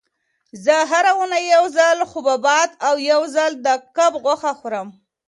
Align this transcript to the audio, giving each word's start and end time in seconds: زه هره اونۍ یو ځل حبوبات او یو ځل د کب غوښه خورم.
زه 0.63 0.75
هره 0.91 1.11
اونۍ 1.19 1.43
یو 1.55 1.65
ځل 1.77 1.97
حبوبات 2.11 2.71
او 2.87 2.95
یو 3.11 3.21
ځل 3.35 3.51
د 3.65 3.67
کب 3.97 4.13
غوښه 4.23 4.51
خورم. 4.59 4.87